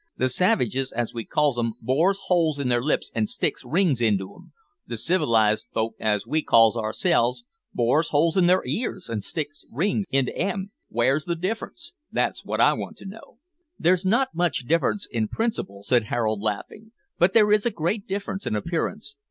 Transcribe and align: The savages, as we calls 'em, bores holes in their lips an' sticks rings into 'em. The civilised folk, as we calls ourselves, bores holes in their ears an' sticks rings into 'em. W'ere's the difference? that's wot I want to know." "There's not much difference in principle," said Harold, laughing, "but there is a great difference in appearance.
The 0.17 0.29
savages, 0.29 0.91
as 0.91 1.13
we 1.13 1.25
calls 1.25 1.59
'em, 1.59 1.73
bores 1.79 2.21
holes 2.25 2.57
in 2.57 2.69
their 2.69 2.81
lips 2.81 3.11
an' 3.13 3.27
sticks 3.27 3.63
rings 3.63 4.01
into 4.01 4.33
'em. 4.33 4.51
The 4.87 4.97
civilised 4.97 5.67
folk, 5.75 5.93
as 5.99 6.25
we 6.25 6.41
calls 6.41 6.75
ourselves, 6.75 7.45
bores 7.71 8.09
holes 8.09 8.35
in 8.35 8.47
their 8.47 8.65
ears 8.65 9.11
an' 9.11 9.21
sticks 9.21 9.63
rings 9.69 10.07
into 10.09 10.35
'em. 10.35 10.71
W'ere's 10.89 11.25
the 11.25 11.35
difference? 11.35 11.93
that's 12.11 12.43
wot 12.43 12.59
I 12.59 12.73
want 12.73 12.97
to 12.97 13.05
know." 13.05 13.37
"There's 13.77 14.03
not 14.03 14.33
much 14.33 14.65
difference 14.65 15.05
in 15.05 15.27
principle," 15.27 15.83
said 15.83 16.05
Harold, 16.05 16.41
laughing, 16.41 16.93
"but 17.19 17.35
there 17.35 17.51
is 17.51 17.67
a 17.67 17.69
great 17.69 18.07
difference 18.07 18.47
in 18.47 18.55
appearance. 18.55 19.17